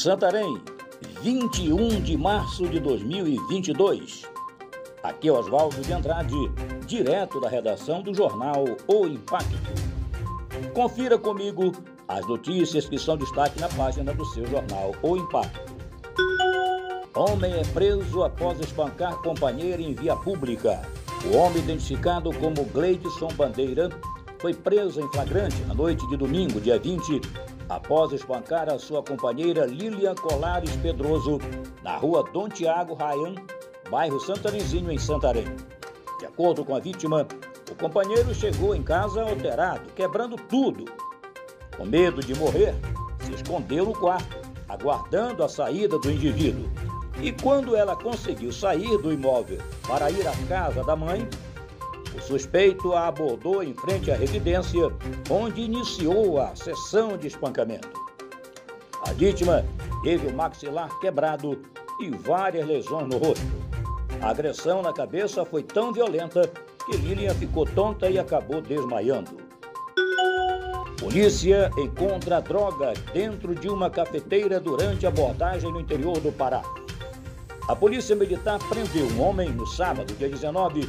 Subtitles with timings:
[0.00, 0.58] Santarém,
[1.20, 4.22] 21 de março de 2022.
[5.02, 6.34] Aqui é Oswaldo de Andrade,
[6.86, 9.58] direto da redação do jornal O Impacto.
[10.72, 11.72] Confira comigo
[12.08, 15.70] as notícias que são destaque na página do seu jornal O Impacto.
[17.14, 20.80] Homem é preso após espancar companheira em via pública.
[21.30, 23.90] O homem identificado como Gleidson Bandeira
[24.38, 27.20] foi preso em flagrante na noite de domingo, dia 20,
[27.70, 31.38] após espancar a sua companheira Lilian Colares Pedroso
[31.82, 33.36] na rua Dom Tiago Ryan,
[33.88, 35.46] bairro Santarenzinho, em Santarém.
[36.18, 37.26] De acordo com a vítima,
[37.70, 40.84] o companheiro chegou em casa alterado, quebrando tudo.
[41.76, 42.74] Com medo de morrer,
[43.20, 44.36] se escondeu no quarto,
[44.68, 46.68] aguardando a saída do indivíduo.
[47.22, 51.28] E quando ela conseguiu sair do imóvel para ir à casa da mãe,
[52.16, 54.90] o suspeito a abordou em frente à residência,
[55.30, 57.88] onde iniciou a sessão de espancamento.
[59.06, 59.64] A vítima
[60.02, 61.60] teve o maxilar quebrado
[62.00, 63.46] e várias lesões no rosto.
[64.20, 66.50] A agressão na cabeça foi tão violenta
[66.84, 69.50] que Lilian ficou tonta e acabou desmaiando.
[70.98, 76.62] Polícia encontra drogas dentro de uma cafeteira durante abordagem no interior do Pará.
[77.66, 80.86] A Polícia Militar prendeu um homem no sábado, dia 19,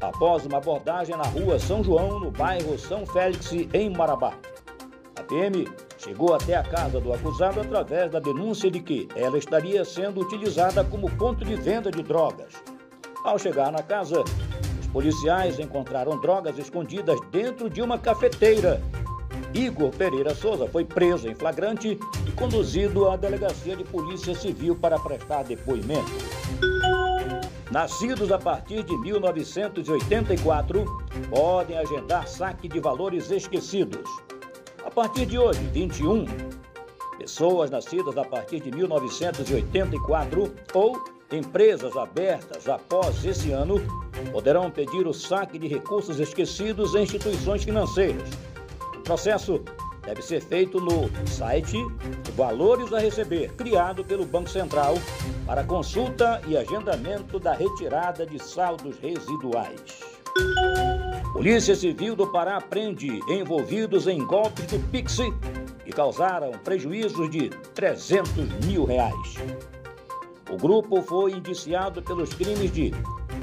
[0.00, 4.34] após uma abordagem na rua São João, no bairro São Félix, em Marabá.
[5.16, 5.66] A PM
[5.98, 10.84] chegou até a casa do acusado através da denúncia de que ela estaria sendo utilizada
[10.84, 12.54] como ponto de venda de drogas.
[13.24, 14.22] Ao chegar na casa,
[14.80, 18.80] os policiais encontraram drogas escondidas dentro de uma cafeteira.
[19.52, 24.98] Igor Pereira Souza foi preso em flagrante e conduzido à delegacia de polícia civil para
[24.98, 27.07] prestar depoimento.
[27.70, 30.84] Nascidos a partir de 1984
[31.28, 34.08] podem agendar saque de valores esquecidos.
[34.86, 36.24] A partir de hoje, 21,
[37.18, 43.76] pessoas nascidas a partir de 1984 ou empresas abertas após esse ano
[44.32, 48.30] poderão pedir o saque de recursos esquecidos em instituições financeiras.
[48.96, 49.62] O processo
[50.08, 51.76] deve ser feito no site
[52.34, 54.94] Valores a Receber, criado pelo Banco Central
[55.44, 60.00] para consulta e agendamento da retirada de saldos residuais.
[61.34, 65.18] Polícia Civil do Pará prende envolvidos em golpes do Pix
[65.84, 69.34] que causaram prejuízos de 300 mil reais.
[70.50, 72.92] O grupo foi indiciado pelos crimes de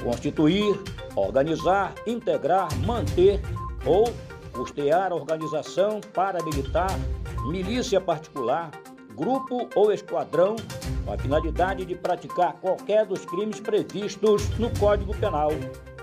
[0.02, 0.76] constituir,
[1.14, 3.40] organizar, integrar, manter
[3.84, 4.12] ou
[4.56, 6.90] custear organização paramilitar,
[7.48, 8.70] milícia particular,
[9.14, 10.56] grupo ou esquadrão
[11.04, 15.50] com a finalidade de praticar qualquer dos crimes previstos no Código Penal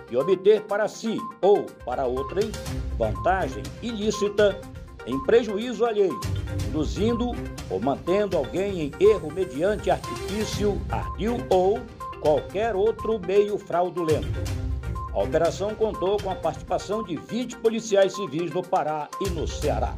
[0.10, 2.52] e obter para si ou para outrem
[2.98, 4.60] vantagem ilícita
[5.06, 6.20] em prejuízo alheio,
[6.68, 7.32] induzindo
[7.70, 11.82] ou mantendo alguém em erro mediante artifício, ardil ou
[12.22, 14.64] qualquer outro meio fraudulento
[15.14, 19.96] a operação contou com a participação de 20 policiais civis no Pará e no Ceará.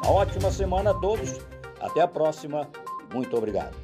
[0.01, 1.39] Uma ótima semana a todos.
[1.79, 2.69] Até a próxima.
[3.13, 3.75] Muito obrigado.